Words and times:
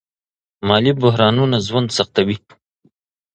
مالي 0.67 0.91
بحرانونه 1.01 1.57
ژوند 1.67 1.89
سختوي. 1.97 2.37